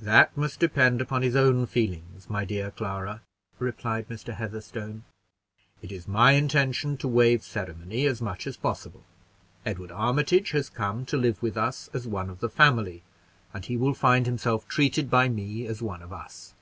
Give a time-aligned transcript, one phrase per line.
[0.00, 3.22] "That must depend upon his own feelings, my dear Clara,"
[3.60, 4.34] replied Mr.
[4.34, 5.04] Heatherstone.
[5.82, 9.04] "It is my intention to wave ceremony as much as possible.
[9.64, 13.04] Edward Armitage has come to live with us as one of the family,
[13.54, 16.54] and he will find himself treated by me as one of us.